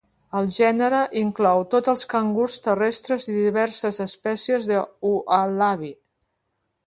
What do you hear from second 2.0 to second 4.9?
cangurs terrestres i diverses espècies de